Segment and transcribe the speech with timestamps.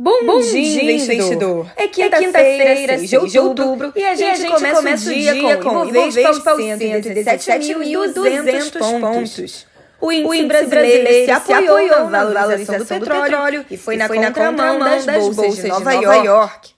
[0.00, 1.66] Bom, Bom dia, dia, investidor.
[1.74, 5.12] É quinta-feira, quinta 6 de outubro, e a gente, e a gente começa, começa, o
[5.12, 9.66] dia, dia com, Ibovespa aos 117.200 pontos.
[10.00, 13.66] O índice, o índice brasileiro, brasileiro se apoiou, apoiou na valorização do petróleo, do petróleo
[13.68, 16.26] e foi, e na, foi na contramão das bolsas de Nova York.
[16.26, 16.77] York.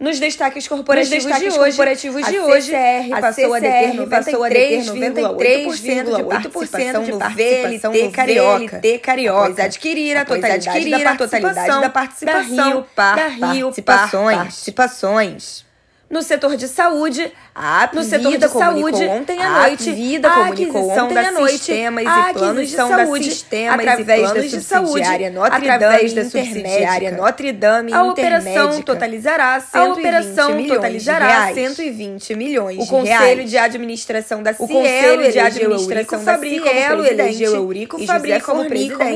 [0.00, 2.72] Nos destaques corporativos, Nos destaques de hoje, corporativos de hoje
[3.12, 10.68] a passou a deter 93,8% de participação VLT Carioca, VLT Carioca após adquirir a totalidade,
[10.68, 14.36] adquirir da, participação da participação da Rio Par, da Rio participações.
[14.36, 15.66] participações.
[16.10, 20.88] No setor de saúde, a no setor de saúde, ontem à noite, a Vida comunicou
[20.88, 26.24] ontem à noite sistemas e planos de saúde sistemas através da subsidiária Notre através da
[26.24, 33.44] subsidiária Notre Dame A operação totalizará 120 a operação milhões totalizará 120 milhões O Conselho
[33.44, 38.64] de Administração da Cielo, o Conselho de Administração da Cielo elegeu Eurico Fabri como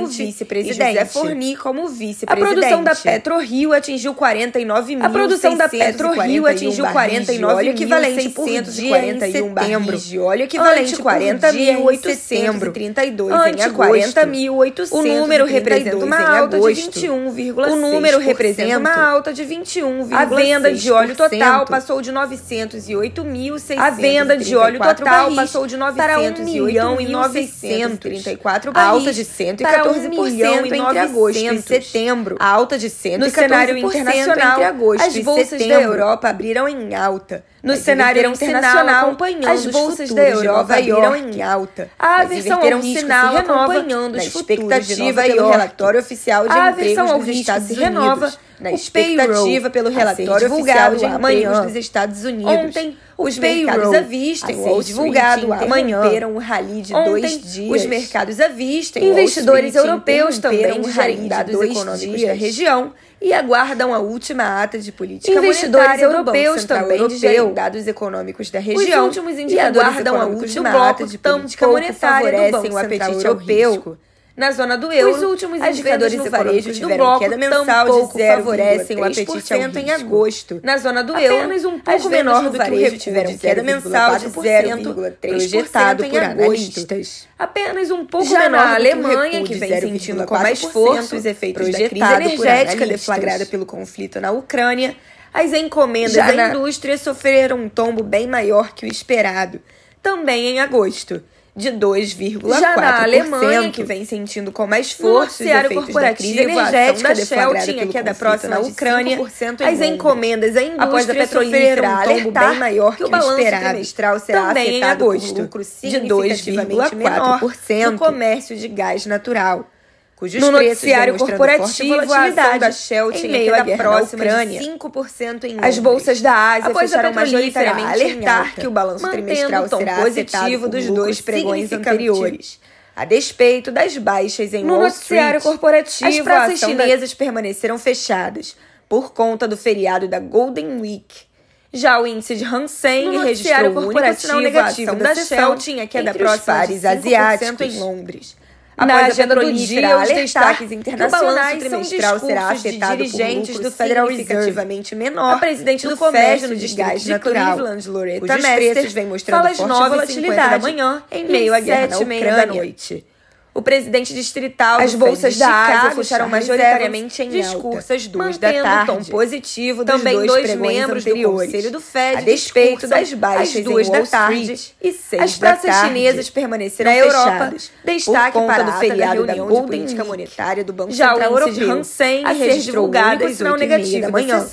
[0.08, 2.32] vice-presidente José Forni como vice-presidente.
[2.32, 8.46] A produção da PetroRio atingiu 49 mil A produção da PetroRio atingiu 49 equivalente por
[8.46, 9.98] dia em setembro.
[9.98, 14.20] de óleo equivalente a 40.832 em agosto.
[14.20, 17.72] 40.832 O número representa uma alta de 21,6%.
[17.72, 20.12] O número representa uma alta de 21,6%.
[20.12, 25.76] A venda de óleo total passou de 908.634 A venda de óleo total passou de
[25.78, 28.92] 908.934 barris.
[28.92, 32.36] Alta de 114% entre agosto e setembro.
[32.38, 37.44] Alta de 114% no cenário internacional entre agosto as bolsas da Europa abriram em alta.
[37.62, 41.88] No cenário internacional, acompanhando as bolsas da Europa viram em alta.
[41.98, 47.68] A aversão ao sinal acompanhando os expectativa e o relatório oficial de empregos dos Estados
[47.68, 48.32] se renova
[48.62, 52.52] na expectativa pelo relatório oficial de amanhã dos Estados Unidos.
[52.52, 57.82] Ontem, os mercados à vista, o divulgado amanhã, interromperam o rally de Ontem, dois dias.
[57.82, 62.28] Os mercados à vista, investidores europeus também um rally dados econômicos dias.
[62.28, 68.50] da região e aguardam a última ata de política Investidores europeus também europeu, dados econômicos
[68.50, 73.24] da região Os últimos e aguardam a última ata de política monetária favorecem o apetite
[73.24, 73.96] europeu.
[74.34, 78.36] Na zona do euro, os últimos indicadores no varejo tiveram bloco queda mensal de 0,
[78.36, 80.60] favorecem o apetite ao em agosto.
[80.62, 85.18] Na zona do euro, apenas um pouco menor do varejo tiveram queda mensal de 0,3%
[85.20, 87.28] projetado por analistas.
[87.38, 91.68] Apenas um pouco Já menor na Alemanha, que vem sentindo com mais força os efeitos
[91.70, 94.96] da crise energética deflagrada pelo conflito na Ucrânia,
[95.32, 96.48] as encomendas Já da na...
[96.48, 99.60] indústria sofreram um tombo bem maior que o esperado,
[100.02, 101.22] também em agosto
[101.54, 102.58] de 2,4%.
[102.58, 107.24] Já na Alemanha, que vem sentindo com mais força os efeitos da crise energética da
[107.24, 112.50] Shell tinha queda próxima na Ucrânia, as encomendas à indústria após a petrolífera um alertar
[112.50, 113.68] bem maior que o balanço esperado.
[113.68, 119.68] trimestral será Também afetado em agosto, lucro de 2,4% no comércio de gás natural
[120.16, 125.78] cujos no noticiário corporativo, a volatilidade da Shell à guerra próxima de 5% em As
[125.78, 131.20] bolsas da Ásia Após fecharam majoritariamente alertar que o balanço trimestral será positivo dos dois
[131.20, 132.60] pregões anteriores.
[132.94, 137.16] A despeito das baixas em no Wall noticiário Street, corporativo, as praças chinesas da...
[137.16, 138.54] permaneceram fechadas
[138.86, 141.24] por conta do feriado da Golden Week.
[141.72, 146.12] Já o índice de Hang Seng registrou o único sinal negativo da Shell tinha queda
[146.12, 148.36] próxima de 5% em Londres.
[148.76, 153.56] Na agenda do dia, os destaques internacionais que o balanço trimestral será afetado de dirigentes
[153.56, 155.34] por do Federal significativamente menor.
[155.34, 160.58] A presidente do comércio no desgaste de Cleveland, Loretta Mester, vem mostrando forte volatilidade da
[160.58, 162.36] manhã em meio à guerra na Ucrânia.
[162.36, 163.04] da noite.
[163.54, 168.86] O presidente distrital As bolsas da Ásia fecharam majoritariamente em discurso às duas da tarde.
[168.86, 171.50] tom positivo dos Também dois, dois membros anteriores.
[171.50, 175.74] do Conselho do Fed a despeito das baixas duas da tarde e seis As praças
[175.86, 177.54] chinesas permaneceram na Europa.
[177.84, 181.70] Destaque para do feriado da, da Golden Política Monetária do Banco Já Central Europeu.
[181.72, 184.48] Hansen a ser divulgada às oito negativo da manhã.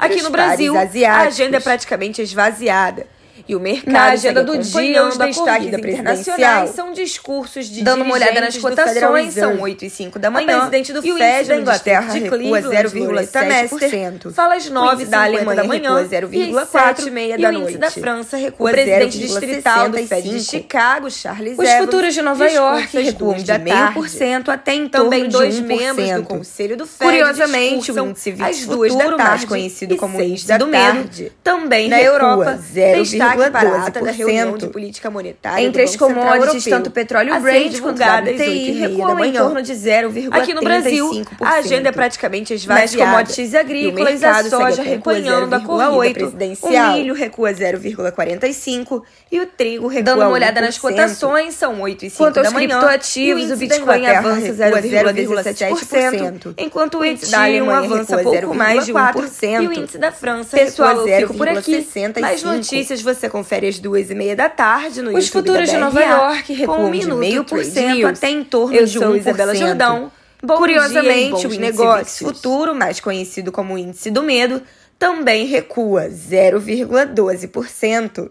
[0.00, 3.06] Aqui no Brasil, a agenda é praticamente esvaziada.
[3.48, 8.14] E o mercado Na agenda do dia, os destaques internacionais são discursos de Dando uma
[8.14, 10.46] olhada nas cotações, são 8 e 5 da manhã.
[10.46, 14.32] O presidente do Fed da Inglaterra de recua 0,7%.
[14.32, 17.78] Fala às 9 da Alemanha da manhã 0,4 e meia da noite.
[17.78, 18.72] da França recua 0,65%.
[18.72, 23.44] O presidente distrital do Fed de Chicago, Charles Os futuros de Nova York recuam de
[23.44, 28.66] 0,5% até em Também dois membros do Conselho do Fed Curiosamente, o índice 20 às
[28.66, 33.86] duas da tarde, conhecido como índice do medo, também na Europa, destaque destaque para a
[33.86, 38.72] ata da reunião de política monetária Entre as commodities, tanto petróleo e Brent quanto WTI
[38.72, 40.28] recuam em torno de 0,35%.
[40.32, 42.86] Aqui no Brasil, a agenda é praticamente esvaziada.
[42.86, 46.94] Nas commodities agrícolas, a soja recuando a corrida presidencial.
[46.94, 52.04] O milho recua 0,45% e o trigo recua Dando uma olhada nas cotações, são 8
[52.04, 58.86] e 5 Quanto aos criptoativos, o Bitcoin avança 0,17%, enquanto o Ethereum avança pouco mais
[58.86, 59.62] de 1%.
[59.62, 61.04] E o índice da França Pessoal,
[61.36, 61.86] por aqui.
[62.20, 65.76] Mais notícias você confere às duas e meia da tarde no Os YouTube futuros de
[65.76, 69.02] Nova York recuam de meio por cento até em torno eu de 1%.
[69.02, 70.10] Eu sou Isabela Jordão.
[70.42, 74.62] Bom Curiosamente, dia, os negócios futuro, mais conhecido como índice do medo,
[74.98, 78.30] também recua 0,12%.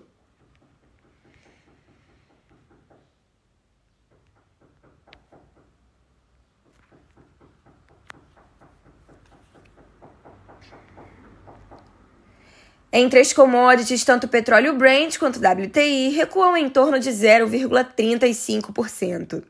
[12.97, 19.43] Entre as commodities, tanto petróleo Brent quanto WTI recuam em torno de 0,35%.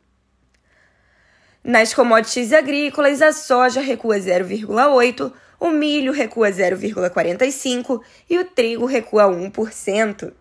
[1.64, 9.26] Nas commodities agrícolas, a soja recua 0,8%, o milho recua 0,45% e o trigo recua
[9.26, 10.34] 1%.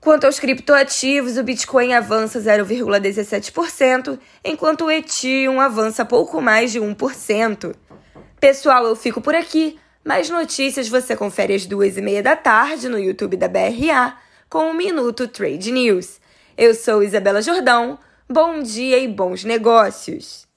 [0.00, 7.74] Quanto aos criptoativos, o Bitcoin avança 0,17%, enquanto o Ethereum avança pouco mais de 1%.
[8.42, 9.78] Pessoal, eu fico por aqui.
[10.04, 14.16] Mais notícias você confere às duas e meia da tarde no YouTube da BRA
[14.50, 16.20] com o Minuto Trade News.
[16.58, 18.00] Eu sou Isabela Jordão.
[18.28, 20.51] Bom dia e bons negócios!